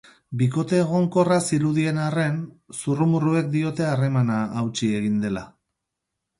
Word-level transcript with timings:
Bikote 0.41 0.77
egonkorra 0.83 1.37
zirudien 1.49 1.99
arren, 2.05 2.41
zurrumurruek 2.79 3.53
diote 3.59 3.89
harremana 3.93 4.41
hautsi 4.65 4.93
egin 5.03 5.25
dela. 5.29 5.49